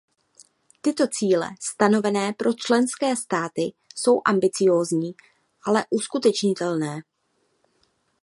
[0.81, 3.61] Tyto cíle stanovené pro členské státy
[3.95, 5.11] jsou ambiciózní,
[5.65, 7.01] ale uskutečnitelné.